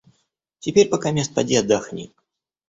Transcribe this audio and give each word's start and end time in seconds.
Теперь 0.57 0.89
покамест 0.89 1.31
поди 1.35 1.53
отдохни». 1.61 2.11